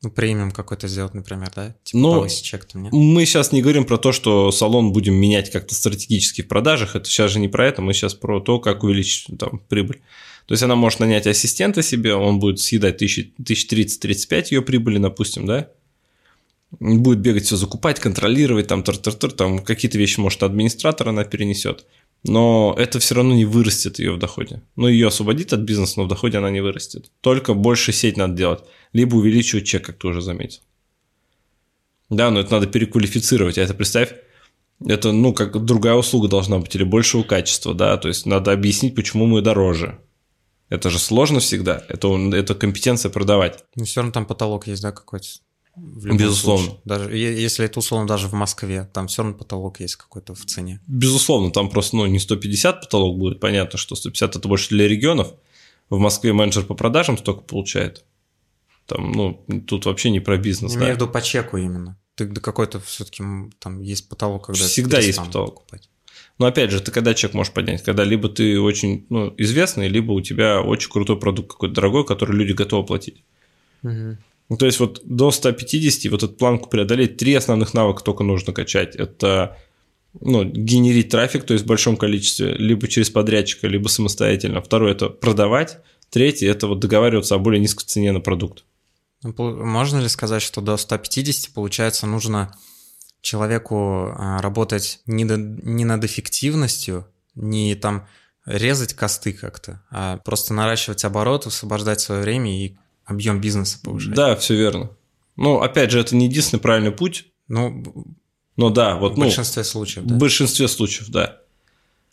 Ну, 0.03 0.09
премиум 0.09 0.51
какой-то 0.51 0.87
сделать, 0.87 1.13
например, 1.13 1.51
да? 1.55 1.75
Типа 1.83 1.99
ну, 1.99 2.27
чек 2.27 2.65
-то 2.65 2.77
мне. 2.77 2.89
мы 2.91 3.23
сейчас 3.25 3.51
не 3.51 3.61
говорим 3.61 3.85
про 3.85 3.99
то, 3.99 4.11
что 4.11 4.51
салон 4.51 4.91
будем 4.91 5.13
менять 5.13 5.51
как-то 5.51 5.75
стратегически 5.75 6.41
в 6.41 6.47
продажах, 6.47 6.95
это 6.95 7.07
сейчас 7.07 7.29
же 7.31 7.39
не 7.39 7.47
про 7.47 7.67
это, 7.67 7.83
мы 7.83 7.93
сейчас 7.93 8.15
про 8.15 8.39
то, 8.39 8.59
как 8.59 8.83
увеличить 8.83 9.37
там 9.37 9.61
прибыль. 9.69 10.01
То 10.47 10.53
есть 10.53 10.63
она 10.63 10.75
может 10.75 10.99
нанять 10.99 11.27
ассистента 11.27 11.83
себе, 11.83 12.15
он 12.15 12.39
будет 12.39 12.59
съедать 12.59 13.01
1030-35 13.01 14.47
ее 14.49 14.61
прибыли, 14.63 14.97
допустим, 14.97 15.45
да? 15.45 15.69
Будет 16.79 17.19
бегать 17.19 17.45
все 17.45 17.55
закупать, 17.55 17.99
контролировать, 17.99 18.67
там, 18.67 18.81
тар 18.81 18.95
-тар 18.95 19.15
-тар, 19.15 19.31
там 19.31 19.59
какие-то 19.59 19.99
вещи, 19.99 20.19
может, 20.19 20.41
администратор 20.41 21.09
она 21.09 21.25
перенесет. 21.25 21.85
Но 22.23 22.75
это 22.77 22.99
все 22.99 23.15
равно 23.15 23.33
не 23.33 23.45
вырастет 23.45 23.99
ее 23.99 24.13
в 24.13 24.19
доходе. 24.19 24.61
Ну, 24.75 24.87
ее 24.87 25.07
освободит 25.07 25.53
от 25.53 25.61
бизнеса, 25.61 25.93
но 25.97 26.03
в 26.05 26.07
доходе 26.07 26.37
она 26.37 26.51
не 26.51 26.61
вырастет. 26.61 27.11
Только 27.21 27.53
больше 27.53 27.91
сеть 27.91 28.17
надо 28.17 28.35
делать. 28.35 28.63
Либо 28.93 29.15
увеличивать 29.15 29.65
чек, 29.65 29.85
как 29.85 29.97
ты 29.97 30.07
уже 30.07 30.21
заметил. 30.21 30.61
Да, 32.09 32.29
но 32.29 32.39
это 32.39 32.51
надо 32.51 32.67
переквалифицировать. 32.67 33.57
А 33.57 33.61
это 33.61 33.73
представь, 33.73 34.13
это, 34.85 35.11
ну, 35.11 35.33
как 35.33 35.63
другая 35.63 35.95
услуга 35.95 36.27
должна 36.27 36.59
быть, 36.59 36.75
или 36.75 36.83
большего 36.83 37.23
качества, 37.23 37.73
да, 37.73 37.97
то 37.97 38.07
есть 38.07 38.25
надо 38.25 38.51
объяснить, 38.51 38.95
почему 38.95 39.25
мы 39.25 39.41
дороже. 39.41 39.99
Это 40.69 40.89
же 40.89 40.99
сложно 40.99 41.39
всегда. 41.39 41.83
Это, 41.89 42.07
это 42.33 42.55
компетенция 42.55 43.11
продавать. 43.11 43.63
Но 43.75 43.83
все 43.83 43.99
равно 43.99 44.13
там 44.13 44.25
потолок 44.25 44.67
есть, 44.67 44.81
да, 44.81 44.91
какой-то? 44.91 45.27
Безусловно. 45.75 46.65
Случае. 46.65 46.81
Даже 46.85 47.17
если 47.17 47.65
это 47.65 47.79
условно 47.79 48.07
даже 48.07 48.27
в 48.27 48.33
Москве, 48.33 48.89
там 48.93 49.07
все 49.07 49.23
равно 49.23 49.37
потолок 49.37 49.79
есть 49.79 49.95
какой-то 49.95 50.35
в 50.35 50.45
цене. 50.45 50.81
Безусловно, 50.85 51.51
там 51.51 51.69
просто 51.69 51.95
ну, 51.95 52.05
не 52.07 52.19
150 52.19 52.81
потолок 52.81 53.17
будет. 53.17 53.39
Понятно, 53.39 53.79
что 53.79 53.95
150 53.95 54.35
это 54.35 54.47
больше 54.47 54.69
для 54.69 54.87
регионов. 54.87 55.33
В 55.89 55.97
Москве 55.97 56.33
менеджер 56.33 56.65
по 56.65 56.73
продажам 56.73 57.17
столько 57.17 57.41
получает. 57.41 58.03
Там, 58.85 59.11
ну, 59.11 59.45
тут 59.67 59.85
вообще 59.85 60.09
не 60.09 60.19
про 60.19 60.37
бизнес. 60.37 60.73
Я 60.73 60.79
да. 60.79 60.83
имею 60.85 60.97
в 60.97 61.01
виду 61.01 61.11
по 61.11 61.21
чеку 61.21 61.57
именно. 61.57 61.97
Ты 62.15 62.25
до 62.25 62.41
какой-то 62.41 62.79
все-таки 62.81 63.23
там 63.59 63.81
есть 63.81 64.09
потолок, 64.09 64.47
когда 64.47 64.65
Всегда 64.65 64.99
есть 64.99 65.19
потолок. 65.19 65.55
Покупать. 65.55 65.89
Но 66.37 66.47
опять 66.47 66.71
же, 66.71 66.81
ты 66.81 66.91
когда 66.91 67.13
чек 67.13 67.33
можешь 67.33 67.53
поднять? 67.53 67.83
Когда 67.83 68.03
либо 68.03 68.27
ты 68.27 68.59
очень 68.59 69.05
ну, 69.09 69.33
известный, 69.37 69.87
либо 69.87 70.11
у 70.11 70.21
тебя 70.21 70.61
очень 70.61 70.89
крутой 70.89 71.19
продукт 71.19 71.51
какой-то 71.51 71.75
дорогой, 71.75 72.05
который 72.05 72.35
люди 72.35 72.53
готовы 72.53 72.85
платить. 72.85 73.23
Угу. 73.83 74.17
Ну, 74.51 74.57
то 74.57 74.65
есть 74.65 74.81
вот 74.81 74.99
до 75.05 75.31
150 75.31 76.11
вот 76.11 76.23
эту 76.23 76.33
планку 76.33 76.67
преодолеть, 76.67 77.15
три 77.15 77.33
основных 77.35 77.73
навыка 77.73 78.03
только 78.03 78.25
нужно 78.25 78.51
качать. 78.51 78.97
Это 78.97 79.57
ну, 80.19 80.43
генерить 80.43 81.07
трафик, 81.07 81.45
то 81.45 81.53
есть 81.53 81.63
в 81.63 81.67
большом 81.69 81.95
количестве, 81.95 82.55
либо 82.55 82.89
через 82.89 83.09
подрядчика, 83.09 83.69
либо 83.69 83.87
самостоятельно. 83.87 84.61
Второе– 84.61 84.91
это 84.93 85.07
продавать. 85.07 85.77
Третье– 86.09 86.51
это 86.51 86.67
вот 86.67 86.79
договариваться 86.79 87.35
о 87.35 87.37
более 87.37 87.61
низкой 87.61 87.85
цене 87.85 88.11
на 88.11 88.19
продукт. 88.19 88.65
Ну, 89.23 89.33
можно 89.63 89.99
ли 89.99 90.09
сказать, 90.09 90.41
что 90.41 90.59
до 90.59 90.75
150, 90.75 91.53
получается, 91.53 92.05
нужно 92.05 92.53
человеку 93.21 94.13
а, 94.17 94.41
работать 94.41 94.99
не, 95.05 95.23
до, 95.23 95.37
не 95.37 95.85
над 95.85 96.03
эффективностью, 96.03 97.07
не 97.35 97.73
там 97.75 98.05
резать 98.45 98.95
косты 98.95 99.31
как-то, 99.31 99.81
а 99.91 100.17
просто 100.17 100.53
наращивать 100.53 101.05
оборот, 101.05 101.47
освобождать 101.47 102.01
свое 102.01 102.21
время 102.21 102.65
и 102.65 102.75
объем 103.11 103.39
бизнеса 103.39 103.79
повышать. 103.83 104.13
Да, 104.13 104.35
все 104.35 104.55
верно. 104.55 104.91
Ну, 105.35 105.59
опять 105.59 105.91
же, 105.91 105.99
это 105.99 106.15
не 106.15 106.25
единственный 106.25 106.59
правильный 106.59 106.91
путь. 106.91 107.27
Ну, 107.47 107.83
ну 108.57 108.69
да, 108.69 108.95
вот 108.95 109.13
в 109.13 109.17
ну, 109.17 109.25
большинстве 109.25 109.63
случаев, 109.63 110.05
да. 110.05 110.15
В 110.15 110.17
большинстве 110.17 110.67
случаев, 110.67 111.09
да. 111.09 111.39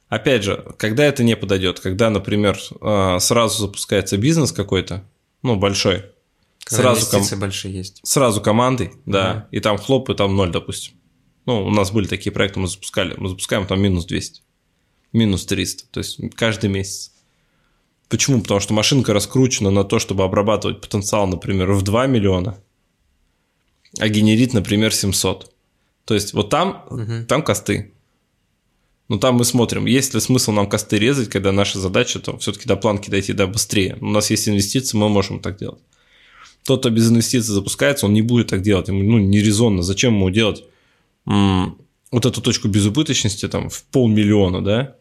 Опять 0.09 0.43
же, 0.43 0.65
когда 0.79 1.05
это 1.05 1.23
не 1.23 1.37
подойдет, 1.37 1.81
когда, 1.81 2.09
например, 2.09 2.59
а, 2.81 3.19
сразу 3.19 3.61
запускается 3.61 4.17
бизнес 4.17 4.53
какой-то, 4.53 5.05
ну, 5.43 5.57
большой, 5.57 6.07
когда 6.65 6.95
сразу 6.95 7.11
ком... 7.11 7.41
большие 7.41 7.75
есть. 7.75 8.01
Сразу 8.05 8.41
командой, 8.41 8.93
да, 9.05 9.47
mm 9.51 9.57
и 9.57 9.61
там 9.61 9.79
хлоп, 9.79 10.11
и 10.11 10.15
там 10.15 10.35
ноль, 10.35 10.51
допустим. 10.51 10.95
Ну, 11.47 11.67
у 11.67 11.71
нас 11.71 11.91
были 11.91 12.07
такие 12.07 12.33
проекты, 12.33 12.61
мы 12.61 12.69
запускали, 12.69 13.15
мы 13.17 13.29
запускаем 13.29 13.67
там 13.67 13.81
минус 13.81 14.07
200, 14.07 14.43
минус 15.13 15.47
300, 15.47 15.85
то 15.91 15.99
есть 15.99 16.21
каждый 16.35 16.71
месяц. 16.71 17.13
Почему? 18.09 18.41
Потому 18.41 18.61
что 18.61 18.73
машинка 18.73 19.13
раскручена 19.13 19.71
на 19.71 19.85
то, 19.85 19.99
чтобы 19.99 20.25
обрабатывать 20.25 20.81
потенциал, 20.81 21.27
например, 21.27 21.73
в 21.73 21.83
2 21.83 22.07
миллиона, 22.07 22.59
а 23.99 24.09
генерит, 24.09 24.55
например, 24.55 24.95
700. 24.95 25.53
То 26.05 26.15
есть 26.15 26.33
вот 26.33 26.49
там, 26.49 26.85
угу. 26.89 27.27
там 27.27 27.43
косты. 27.43 27.93
Но 29.09 29.19
там 29.19 29.37
мы 29.37 29.45
смотрим, 29.45 29.87
есть 29.87 30.15
ли 30.15 30.21
смысл 30.21 30.53
нам 30.53 30.69
косты 30.69 30.99
резать, 30.99 31.31
когда 31.31 31.53
наша 31.53 31.79
задача 31.79 32.19
то 32.19 32.37
все-таки 32.39 32.67
до 32.67 32.77
планки 32.77 33.11
дойти 33.11 33.33
да, 33.33 33.47
быстрее. 33.47 33.97
У 34.01 34.07
нас 34.07 34.31
есть 34.31 34.49
инвестиции, 34.49 34.97
мы 34.97 35.09
можем 35.09 35.41
так 35.41 35.59
делать. 35.59 35.81
Тот, 36.65 36.81
кто 36.81 36.91
без 36.91 37.11
инвестиций 37.11 37.55
запускается, 37.55 38.07
он 38.07 38.13
не 38.13 38.21
будет 38.21 38.49
так 38.49 38.61
делать. 38.61 38.89
Ему 38.89 39.03
ну, 39.03 39.19
нерезонно. 39.19 39.83
Зачем 39.83 40.15
ему 40.15 40.29
делать 40.29 40.65
м- 41.27 41.79
вот 42.11 42.27
эту 42.27 42.43
точку 42.43 42.69
безубыточности 42.69 43.49
там 43.49 43.71
в 43.71 43.83
полмиллиона, 43.85 44.63
да? 44.63 44.97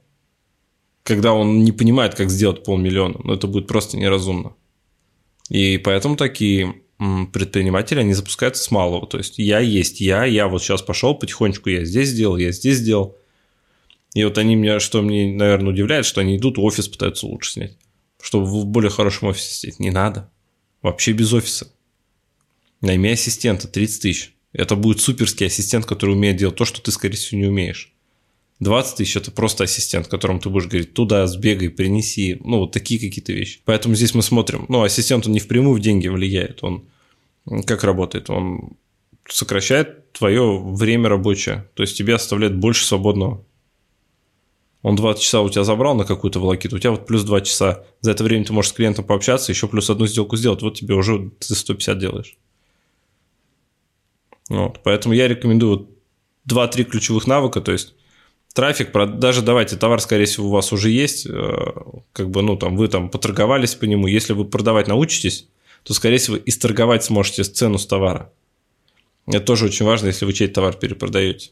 Когда 1.08 1.32
он 1.32 1.64
не 1.64 1.72
понимает, 1.72 2.16
как 2.16 2.30
сделать 2.30 2.66
полмиллиона. 2.66 3.18
Но 3.24 3.34
это 3.34 3.48
будет 3.48 3.66
просто 3.66 3.96
неразумно. 3.96 4.56
И 5.48 5.78
поэтому 5.78 6.18
такие 6.18 6.82
предприниматели, 6.98 8.00
они 8.00 8.12
запускаются 8.12 8.62
с 8.62 8.72
малого. 8.72 9.08
То 9.08 9.18
есть 9.18 9.40
я 9.40 9.60
есть 9.60 10.02
я, 10.02 10.26
я 10.26 10.50
вот 10.50 10.62
сейчас 10.62 10.82
пошел 10.82 11.16
потихонечку, 11.16 11.70
я 11.70 11.86
здесь 11.86 12.10
сделал, 12.10 12.36
я 12.36 12.52
здесь 12.52 12.80
сделал. 12.80 13.16
И 14.16 14.24
вот 14.26 14.38
они 14.38 14.56
меня, 14.56 14.82
что 14.82 15.02
мне, 15.02 15.34
наверное, 15.34 15.72
удивляет, 15.72 16.06
что 16.06 16.20
они 16.20 16.36
идут, 16.36 16.58
офис 16.58 16.90
пытаются 16.90 17.26
лучше 17.26 17.52
снять. 17.54 17.78
Чтобы 18.22 18.48
в 18.48 18.66
более 18.66 18.92
хорошем 18.92 19.30
офисе 19.30 19.54
сидеть. 19.54 19.80
Не 19.80 19.92
надо. 19.92 20.30
Вообще 20.82 21.14
без 21.14 21.32
офиса. 21.32 21.72
Найми 22.82 23.12
ассистента, 23.12 23.70
30 23.70 24.02
тысяч. 24.02 24.36
Это 24.52 24.76
будет 24.76 25.00
суперский 25.00 25.48
ассистент, 25.48 25.86
который 25.86 26.16
умеет 26.16 26.36
делать 26.36 26.58
то, 26.58 26.66
что 26.66 26.82
ты, 26.82 26.92
скорее 26.92 27.16
всего, 27.16 27.40
не 27.40 27.48
умеешь. 27.48 27.94
20 28.60 28.98
тысяч– 28.98 29.16
это 29.18 29.32
просто 29.32 29.66
ассистент, 29.66 30.08
которому 30.08 30.40
ты 30.40 30.50
будешь 30.50 30.68
говорить, 30.68 30.94
туда 30.94 31.28
сбегай, 31.28 31.70
принеси, 31.70 32.42
ну, 32.44 32.60
вот 32.60 32.72
такие 32.72 33.00
какие-то 33.00 33.32
вещи. 33.32 33.62
Поэтому 33.66 33.96
здесь 33.96 34.16
мы 34.16 34.24
смотрим, 34.24 34.66
ну, 34.68 34.84
ассистент, 34.84 35.28
он 35.28 35.34
не 35.34 35.40
впрямую 35.40 35.76
в 35.76 35.80
деньги 35.80 36.08
влияет, 36.08 36.64
он 36.64 36.88
как 37.66 37.84
работает? 37.84 38.30
Он 38.30 38.78
сокращает 39.30 40.12
твое 40.12 40.60
время 40.60 41.10
рабочее, 41.10 41.70
то 41.76 41.84
есть 41.84 41.98
тебе 41.98 42.16
оставляет 42.16 42.58
больше 42.58 42.86
свободного. 42.86 43.46
Он 44.82 44.96
20 44.96 45.22
часа 45.22 45.42
у 45.42 45.50
тебя 45.50 45.64
забрал 45.64 45.96
на 45.96 46.06
какую-то 46.06 46.40
волокиту, 46.40 46.76
у 46.76 46.80
тебя 46.80 46.92
вот 46.92 47.08
плюс 47.08 47.24
2 47.24 47.42
часа. 47.42 47.84
За 48.02 48.12
это 48.12 48.24
время 48.24 48.46
ты 48.46 48.54
можешь 48.54 48.72
с 48.72 48.74
клиентом 48.74 49.06
пообщаться, 49.06 49.52
еще 49.52 49.68
плюс 49.68 49.90
одну 49.90 50.08
сделку 50.08 50.38
сделать. 50.38 50.62
Вот 50.62 50.76
тебе 50.78 50.96
уже 50.96 51.32
ты 51.40 51.56
150 51.56 52.00
делаешь. 52.00 52.38
Вот, 54.50 54.82
поэтому 54.84 55.14
я 55.14 55.28
рекомендую 55.28 55.90
2-3 56.50 56.84
ключевых 56.86 57.28
навыка, 57.28 57.60
то 57.60 57.74
есть 57.74 57.96
трафик, 58.58 58.92
даже 59.20 59.44
давайте, 59.44 59.76
товар, 59.76 60.02
скорее 60.02 60.26
всего, 60.26 60.48
у 60.48 60.52
вас 60.52 60.74
уже 60.74 60.90
есть, 60.90 61.28
э, 61.28 61.74
как 62.12 62.32
бы, 62.32 62.42
ну, 62.42 62.58
там, 62.58 62.76
вы 62.76 62.88
там 62.88 63.10
поторговались 63.10 63.76
по 63.76 63.86
нему, 63.86 64.08
если 64.08 64.34
вы 64.34 64.46
продавать 64.46 64.88
научитесь, 64.88 65.48
то, 65.84 65.94
скорее 65.94 66.18
всего, 66.18 66.38
и 66.38 66.52
торговать 66.52 67.04
сможете 67.04 67.44
цену 67.44 67.78
с 67.78 67.86
товара. 67.86 68.34
Это 69.28 69.42
тоже 69.42 69.66
очень 69.66 69.86
важно, 69.86 70.08
если 70.08 70.26
вы 70.26 70.34
чей-то 70.34 70.56
товар 70.56 70.74
перепродаете. 70.74 71.52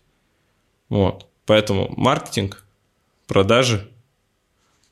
Вот. 0.90 1.28
Поэтому 1.46 1.94
маркетинг, 1.96 2.66
продажи, 3.28 3.88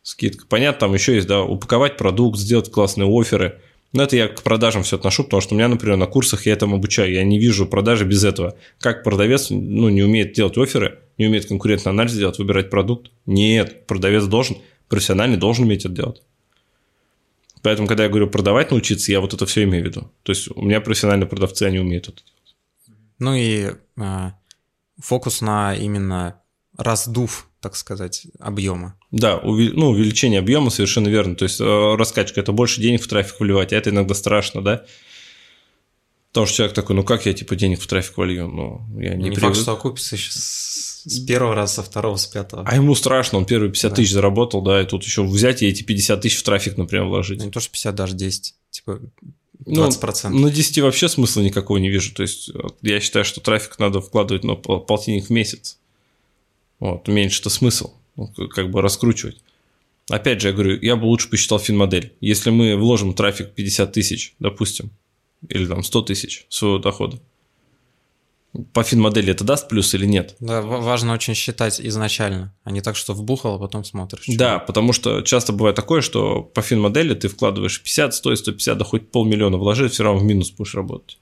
скидка. 0.04 0.46
Понятно, 0.48 0.82
там 0.82 0.94
еще 0.94 1.16
есть, 1.16 1.28
да, 1.28 1.42
упаковать 1.42 1.98
продукт, 1.98 2.38
сделать 2.38 2.70
классные 2.70 3.10
оферы– 3.10 3.60
но 3.94 4.04
это 4.04 4.16
я 4.16 4.28
к 4.28 4.42
продажам 4.42 4.82
все 4.82 4.98
отношу, 4.98 5.24
потому 5.24 5.40
что 5.40 5.54
у 5.54 5.58
меня, 5.58 5.68
например, 5.68 5.98
на 5.98 6.08
курсах 6.08 6.48
я 6.48 6.54
этому 6.54 6.78
обучаю. 6.78 7.14
Я 7.14 7.24
не 7.24 7.38
вижу 7.38 7.68
продажи 7.68 8.06
без 8.06 8.24
этого. 8.24 8.58
Как 8.80 9.04
продавец 9.04 9.52
ну, 9.52 9.90
не 9.90 10.02
умеет 10.02 10.34
делать 10.34 10.58
оферы, 10.58 11.00
не 11.18 11.28
умеет 11.28 11.48
конкурентный 11.48 11.92
анализ 11.92 12.14
делать, 12.14 12.38
выбирать 12.38 12.70
продукт? 12.70 13.12
Нет, 13.26 13.86
продавец 13.88 14.26
должен, 14.26 14.58
профессиональный 14.90 15.38
должен 15.38 15.66
уметь 15.66 15.86
это 15.86 15.94
делать. 15.94 16.22
Поэтому, 17.62 17.88
когда 17.88 18.04
я 18.04 18.10
говорю 18.10 18.30
продавать 18.30 18.72
научиться, 18.72 19.12
я 19.12 19.22
вот 19.22 19.34
это 19.34 19.46
все 19.46 19.64
имею 19.64 19.86
в 19.86 19.88
виду. 19.88 20.12
То 20.24 20.32
есть 20.32 20.50
у 20.54 20.62
меня 20.62 20.82
профессиональные 20.82 21.28
продавцы, 21.28 21.64
они 21.64 21.80
умеют 21.80 22.10
это 22.10 22.18
делать. 22.18 22.56
Ну 23.20 23.34
и 23.36 23.72
э, 23.98 24.32
фокус 25.00 25.42
на 25.42 25.74
именно 25.76 26.42
раздув 26.78 27.48
так 27.64 27.78
сказать, 27.78 28.28
объема. 28.40 29.00
Да, 29.10 29.40
уви- 29.42 29.72
ну, 29.72 29.92
увеличение 29.92 30.40
объема 30.40 30.70
совершенно 30.70 31.08
верно. 31.08 31.36
То 31.36 31.44
есть 31.44 31.62
э, 31.62 31.96
раскачка 31.96 32.42
это 32.42 32.52
больше 32.52 32.82
денег 32.82 33.02
в 33.02 33.08
трафик 33.08 33.40
вливать, 33.40 33.72
а 33.72 33.78
это 33.78 33.90
иногда 33.90 34.14
страшно, 34.14 34.62
да? 34.62 34.86
Потому 36.34 36.46
что 36.46 36.58
человек 36.58 36.76
такой, 36.76 36.98
ну 36.98 37.04
как 37.04 37.26
я 37.26 37.32
типа 37.32 37.56
денег 37.56 37.80
в 37.80 37.88
трафик 37.88 38.18
волью? 38.18 38.50
Ну, 38.50 38.82
я 39.00 39.16
не, 39.16 39.30
не 39.30 39.36
факт, 39.38 39.56
что 39.56 39.72
окупится 39.72 40.16
еще 40.16 40.32
с, 41.06 41.20
первого 41.26 41.56
раза, 41.56 41.76
со 41.76 41.84
второго, 41.84 42.18
с 42.18 42.26
пятого. 42.26 42.64
А 42.66 42.76
ему 42.76 42.96
страшно, 42.96 43.38
он 43.38 43.46
первые 43.46 43.72
50 43.72 43.92
да. 43.92 43.96
тысяч 43.96 44.12
заработал, 44.12 44.62
да, 44.62 44.82
и 44.82 44.86
тут 44.86 45.04
еще 45.04 45.24
взять 45.24 45.62
и 45.62 45.68
эти 45.68 45.84
50 45.84 46.22
тысяч 46.22 46.38
в 46.38 46.44
трафик, 46.44 46.78
например, 46.78 47.06
вложить. 47.06 47.40
Ну, 47.40 47.46
не 47.46 47.52
то, 47.52 47.60
что 47.60 47.72
50, 47.72 47.96
даже 47.96 48.16
10, 48.16 48.56
типа 48.72 49.02
20%. 49.66 50.30
Ну, 50.30 50.40
на 50.40 50.52
10 50.52 50.80
вообще 50.80 51.08
смысла 51.10 51.42
никакого 51.42 51.78
не 51.78 51.90
вижу. 51.90 52.14
То 52.14 52.24
есть 52.24 52.52
я 52.82 53.00
считаю, 53.00 53.26
что 53.26 53.42
трафик 53.42 53.80
надо 53.80 54.02
вкладывать 54.02 54.44
на 54.44 54.56
полтинник 54.56 55.28
в 55.28 55.30
месяц. 55.30 55.78
Вот, 56.80 57.08
меньше-то 57.08 57.50
смысл, 57.50 57.94
ну, 58.16 58.28
как 58.28 58.70
бы 58.70 58.82
раскручивать. 58.82 59.38
Опять 60.10 60.42
же, 60.42 60.50
я 60.50 60.54
говорю, 60.54 60.78
я 60.82 60.96
бы 60.96 61.06
лучше 61.06 61.30
посчитал 61.30 61.60
финмодель. 61.60 62.14
Если 62.20 62.50
мы 62.50 62.76
вложим 62.76 63.14
трафик 63.14 63.52
50 63.52 63.94
тысяч, 63.94 64.36
допустим, 64.40 64.92
или 65.48 65.66
там 65.66 65.84
100 65.84 66.02
тысяч 66.02 66.46
своего 66.50 66.78
дохода, 66.78 67.20
по 68.74 68.84
финмодели 68.84 69.32
это 69.32 69.44
даст 69.44 69.68
плюс 69.68 69.94
или 69.96 70.06
нет? 70.06 70.36
Да, 70.40 70.62
важно 70.62 71.14
очень 71.14 71.34
считать 71.34 71.82
изначально, 71.82 72.56
а 72.64 72.72
не 72.72 72.82
так, 72.82 72.96
что 72.96 73.14
вбухал, 73.14 73.56
а 73.56 73.60
потом 73.60 73.84
смотришь. 73.84 74.26
Да, 74.28 74.60
потому 74.60 74.94
что 74.94 75.22
часто 75.22 75.54
бывает 75.54 75.76
такое, 75.76 76.02
что 76.02 76.44
по 76.44 76.62
финмодели 76.62 77.16
ты 77.16 77.28
вкладываешь 77.28 77.82
50, 77.82 78.14
100, 78.14 78.36
150, 78.36 78.78
да 78.78 78.86
хоть 78.86 79.12
полмиллиона 79.12 79.58
вложи, 79.58 79.90
все 79.90 80.04
равно 80.04 80.20
в 80.20 80.24
минус 80.24 80.52
будешь 80.52 80.76
работать. 80.76 81.18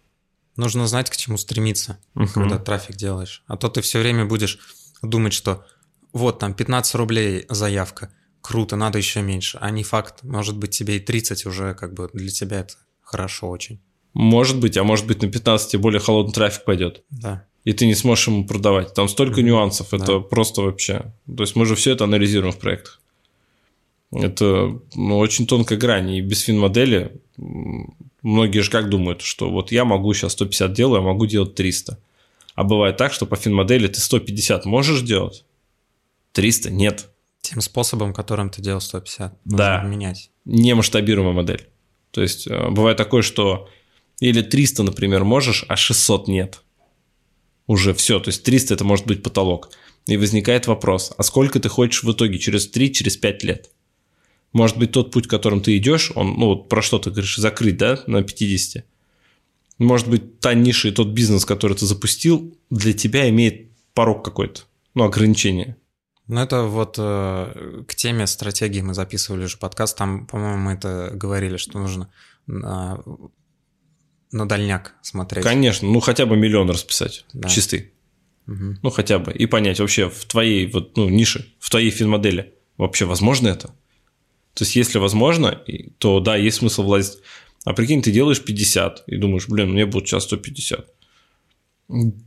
Нужно 0.57 0.87
знать, 0.87 1.09
к 1.09 1.15
чему 1.15 1.37
стремиться, 1.37 1.97
угу. 2.15 2.27
когда 2.27 2.59
трафик 2.59 2.97
делаешь. 2.97 3.43
А 3.47 3.55
то 3.55 3.69
ты 3.69 3.81
все 3.81 3.99
время 3.99 4.25
будешь 4.25 4.59
думать, 5.01 5.31
что 5.33 5.65
вот 6.11 6.39
там 6.39 6.53
15 6.53 6.95
рублей 6.95 7.45
заявка, 7.49 8.11
круто, 8.41 8.75
надо 8.75 8.97
еще 8.97 9.21
меньше, 9.21 9.57
а 9.61 9.71
не 9.71 9.83
факт, 9.83 10.23
может 10.23 10.57
быть 10.57 10.71
тебе 10.71 10.97
и 10.97 10.99
30 10.99 11.45
уже 11.45 11.73
как 11.75 11.93
бы 11.93 12.09
для 12.13 12.29
тебя 12.29 12.59
это 12.59 12.73
хорошо 13.01 13.49
очень. 13.49 13.81
Может 14.13 14.59
быть, 14.59 14.77
а 14.77 14.83
может 14.83 15.07
быть 15.07 15.21
на 15.21 15.29
15 15.29 15.75
более 15.77 15.99
холодный 15.99 16.33
трафик 16.33 16.65
пойдет. 16.65 17.03
Да. 17.09 17.45
И 17.63 17.73
ты 17.73 17.85
не 17.85 17.95
сможешь 17.95 18.27
ему 18.27 18.45
продавать. 18.45 18.93
Там 18.93 19.07
столько 19.07 19.41
нюансов, 19.41 19.89
да. 19.91 19.97
это 19.97 20.19
просто 20.19 20.61
вообще. 20.61 21.13
То 21.25 21.43
есть 21.43 21.55
мы 21.55 21.65
же 21.65 21.75
все 21.75 21.91
это 21.91 22.03
анализируем 22.03 22.51
в 22.51 22.57
проектах. 22.57 22.99
Это 24.11 24.77
ну, 24.95 25.17
очень 25.19 25.47
тонкая 25.47 25.77
грань. 25.77 26.11
И 26.11 26.21
без 26.21 26.41
фин-модели 26.41 27.21
многие 28.21 28.59
же 28.59 28.69
как 28.69 28.89
думают, 28.89 29.21
что 29.21 29.49
вот 29.49 29.71
я 29.71 29.85
могу 29.85 30.13
сейчас 30.13 30.33
150 30.33 30.73
делаю, 30.73 31.01
я 31.01 31.07
могу 31.07 31.25
делать 31.25 31.55
300. 31.55 31.97
А 32.55 32.63
бывает 32.63 32.97
так, 32.97 33.13
что 33.13 33.25
по 33.25 33.35
финмодели 33.35 33.87
ты 33.87 33.99
150 33.99 34.65
можешь 34.65 35.01
делать, 35.01 35.45
300 36.33 36.69
нет. 36.71 37.09
Тем 37.41 37.61
способом, 37.61 38.13
которым 38.13 38.49
ты 38.49 38.61
делал 38.61 38.81
150, 38.81 39.39
да. 39.45 39.81
менять. 39.81 40.29
Не 40.45 40.75
масштабируемая 40.75 41.33
модель. 41.33 41.67
То 42.11 42.21
есть 42.21 42.45
э, 42.47 42.69
бывает 42.69 42.97
такое, 42.97 43.21
что 43.21 43.69
или 44.21 44.41
300, 44.41 44.83
например, 44.83 45.25
можешь, 45.25 45.65
а 45.67 45.75
600 45.75 46.27
нет. 46.29 46.61
Уже 47.67 47.93
все. 47.93 48.19
То 48.19 48.29
есть 48.29 48.43
300 48.43 48.75
это 48.75 48.83
может 48.85 49.05
быть 49.05 49.23
потолок. 49.23 49.71
И 50.05 50.15
возникает 50.15 50.67
вопрос, 50.67 51.11
а 51.17 51.23
сколько 51.23 51.59
ты 51.59 51.69
хочешь 51.69 52.03
в 52.03 52.11
итоге 52.11 52.39
через 52.39 52.69
3, 52.69 52.93
через 52.93 53.17
5 53.17 53.43
лет? 53.43 53.71
Может 54.53 54.77
быть, 54.77 54.91
тот 54.91 55.11
путь, 55.11 55.27
которым 55.27 55.61
ты 55.61 55.77
идешь, 55.77 56.11
он, 56.15 56.35
ну 56.37 56.47
вот 56.47 56.69
про 56.69 56.81
что 56.81 56.99
ты 56.99 57.09
говоришь, 57.09 57.37
закрыть, 57.37 57.77
да, 57.77 57.99
на 58.07 58.21
50. 58.21 58.85
Может 59.79 60.07
быть, 60.07 60.39
та 60.39 60.53
ниша 60.53 60.89
и 60.89 60.91
тот 60.91 61.09
бизнес, 61.09 61.45
который 61.45 61.75
ты 61.75 61.85
запустил, 61.85 62.55
для 62.69 62.93
тебя 62.93 63.29
имеет 63.29 63.71
порог 63.93 64.23
какой-то, 64.23 64.61
ну, 64.93 65.05
ограничение. 65.05 65.77
Ну, 66.27 66.41
это 66.41 66.63
вот 66.63 66.95
э, 66.97 67.83
к 67.87 67.95
теме 67.95 68.27
стратегии 68.27 68.81
мы 68.81 68.93
записывали 68.93 69.45
уже 69.45 69.57
подкаст, 69.57 69.97
там, 69.97 70.27
по-моему, 70.27 70.57
мы 70.57 70.73
это 70.73 71.11
говорили, 71.13 71.57
что 71.57 71.79
нужно 71.79 72.11
на, 72.45 73.01
на 74.31 74.47
дальняк 74.47 74.95
смотреть. 75.01 75.43
Конечно, 75.43 75.87
ну, 75.87 75.99
хотя 75.99 76.25
бы 76.25 76.37
миллион 76.37 76.69
расписать, 76.69 77.25
да. 77.33 77.49
чистый. 77.49 77.91
Угу. 78.47 78.77
Ну, 78.81 78.89
хотя 78.89 79.19
бы. 79.19 79.31
И 79.33 79.45
понять 79.45 79.79
вообще 79.79 80.09
в 80.09 80.25
твоей 80.25 80.67
вот, 80.67 80.97
ну, 80.97 81.09
нише, 81.09 81.53
в 81.59 81.69
твоей 81.69 81.91
финмодели, 81.91 82.53
Вообще, 82.81 83.05
возможно 83.05 83.47
это? 83.47 83.67
То 84.55 84.63
есть, 84.63 84.75
если 84.75 84.97
возможно, 84.97 85.61
то 85.99 86.19
да, 86.19 86.35
есть 86.35 86.57
смысл 86.57 86.81
влазить. 86.81 87.19
А 87.63 87.73
прикинь, 87.73 88.01
ты 88.01 88.11
делаешь 88.11 88.43
50 88.43 89.03
и 89.05 89.17
думаешь, 89.17 89.47
блин, 89.47 89.71
мне 89.71 89.85
будет 89.85 90.07
сейчас 90.07 90.23
150. 90.23 90.87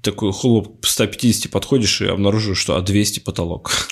Такой 0.00 0.32
хлоп, 0.32 0.86
150 0.86 1.50
подходишь 1.50 2.00
и 2.02 2.06
обнаруживаешь, 2.06 2.58
что 2.58 2.76
а 2.76 2.82
200 2.82 3.20
потолок. 3.20 3.72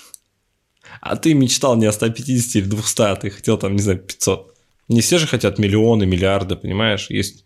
А 1.00 1.16
ты 1.16 1.34
мечтал 1.34 1.74
не 1.74 1.86
о 1.86 1.92
150 1.92 2.54
или 2.54 2.64
200, 2.64 3.02
а 3.02 3.16
ты 3.16 3.30
хотел 3.30 3.58
там, 3.58 3.74
не 3.74 3.82
знаю, 3.82 3.98
500. 3.98 4.54
Не 4.86 5.00
все 5.00 5.18
же 5.18 5.26
хотят 5.26 5.58
миллионы, 5.58 6.06
миллиарды, 6.06 6.54
понимаешь? 6.54 7.10
Есть 7.10 7.44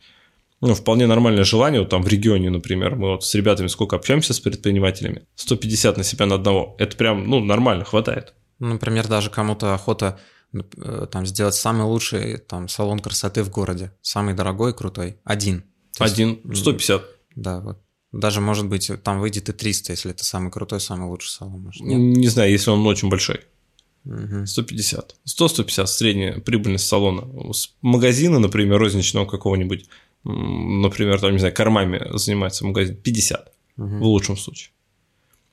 ну, 0.61 0.75
вполне 0.75 1.07
нормальное 1.07 1.45
желание, 1.45 1.81
вот 1.81 1.91
там 1.91 2.03
в 2.03 2.09
регионе, 2.09 2.51
например, 2.51 2.97
мы 2.97 3.11
вот 3.11 3.25
с 3.25 3.35
ребятами 3.35 3.67
сколько 3.67 3.97
общаемся 3.97 4.33
с 4.33 4.41
предпринимателями, 4.41 5.27
150 5.37 5.97
на 5.97 6.05
себя 6.05 6.27
на 6.27 6.37
одного, 6.37 6.75
это 6.79 6.97
прям, 6.97 7.29
ну, 7.29 7.41
нормально, 7.41 7.85
хватает. 7.85 8.35
Например, 8.59 9.07
даже 9.07 9.29
кому-то 9.29 9.75
охота 9.75 10.19
э, 10.55 11.07
там 11.11 11.27
сделать 11.27 11.55
самый 11.55 11.85
лучший 11.85 12.39
там 12.39 12.69
салон 12.69 13.01
красоты 13.01 13.43
в 13.43 13.51
городе, 13.51 13.93
самый 14.01 14.35
дорогой, 14.35 14.73
крутой, 14.73 15.19
один. 15.25 15.65
То 15.97 16.05
один, 16.05 16.41
150. 16.55 17.05
Да, 17.35 17.61
вот. 17.61 17.79
Даже, 18.13 18.41
может 18.41 18.67
быть, 18.67 18.91
там 19.03 19.21
выйдет 19.21 19.51
и 19.51 19.53
300, 19.53 19.93
если 19.93 20.11
это 20.13 20.25
самый 20.25 20.51
крутой, 20.51 20.81
самый 20.81 21.09
лучший 21.09 21.31
салон. 21.31 21.61
Может, 21.61 21.83
нет? 21.83 21.99
Не 21.99 22.29
знаю, 22.29 22.51
если 22.51 22.71
он 22.71 22.87
очень 22.87 23.11
большой. 23.11 23.41
Угу. 24.07 24.47
150. 24.47 25.17
100-150 25.27 25.87
средняя 25.87 26.41
прибыльность 26.41 26.87
салона. 26.87 27.53
С 27.53 27.75
магазина, 27.83 28.39
например, 28.39 28.79
розничного 28.79 29.27
какого-нибудь, 29.27 29.87
например, 30.27 31.21
там, 31.21 31.33
не 31.33 31.39
знаю, 31.39 31.55
кормами 31.55 32.17
занимается 32.17 32.67
магазин, 32.67 32.97
50 32.97 33.53
угу. 33.77 33.87
в 33.87 34.03
лучшем 34.03 34.37
случае. 34.37 34.73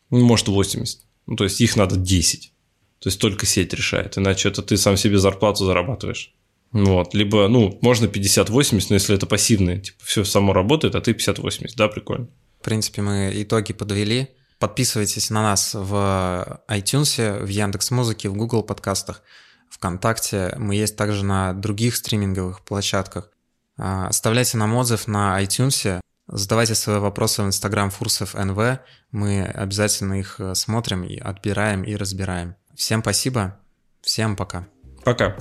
Может, 0.10 0.48
80. 0.48 1.01
Ну, 1.27 1.36
то 1.36 1.44
есть 1.44 1.62
их 1.62 1.75
надо 1.75 1.96
10. 1.96 2.53
То 3.00 3.10
есть 3.10 3.20
только 3.20 3.46
сеть 3.46 3.74
решает, 3.74 4.18
иначе 4.18 4.50
это 4.50 4.62
ты 4.62 4.77
сам 4.77 4.96
себе 4.98 5.18
зарплату 5.18 5.65
зарабатываешь. 5.65 6.34
Вот, 6.72 7.13
либо, 7.13 7.48
ну, 7.48 7.77
можно 7.82 8.06
50-80, 8.06 8.86
но 8.89 8.96
если 8.96 9.15
это 9.15 9.27
пассивное, 9.27 9.80
типа, 9.80 9.98
все 10.03 10.24
само 10.24 10.53
работает, 10.53 10.96
а 10.96 11.01
ты 11.01 11.12
50-80, 11.12 11.74
да, 11.75 11.88
прикольно. 11.88 12.27
В 12.62 12.63
принципе, 12.63 13.01
мы 13.01 13.32
итоги 13.36 13.74
подвели. 13.74 14.30
Подписывайтесь 14.58 15.30
на 15.30 15.44
нас 15.44 15.74
в 15.75 16.63
iTunes, 16.70 17.44
в 17.44 17.48
Яндекс 17.48 17.92
Музыке, 17.92 18.30
в 18.30 18.36
Google 18.36 18.63
подкастах, 18.63 19.22
ВКонтакте. 19.70 20.56
Мы 20.58 20.75
есть 20.75 20.96
также 20.96 21.25
на 21.25 21.53
других 21.53 21.96
стриминговых 21.96 22.62
площадках. 22.62 23.33
А, 23.77 24.08
оставляйте 24.08 24.58
нам 24.58 24.75
отзыв 24.75 25.08
на 25.08 25.42
iTunes, 25.42 26.00
задавайте 26.27 26.75
свои 26.75 27.00
вопросы 27.00 27.44
в 27.44 27.48
Instagram 27.48 27.89
Фурсов 27.89 28.34
НВ. 28.34 28.80
Мы 29.12 29.44
обязательно 29.44 30.20
их 30.20 30.39
э, 30.39 30.56
смотрим 30.56 31.03
и 31.03 31.18
отбираем 31.18 31.84
и 31.84 31.96
разбираем. 31.96 32.56
Всем 32.75 33.01
спасибо, 33.01 33.60
всем 34.01 34.36
пока. 34.36 34.68
Пока. 35.03 35.36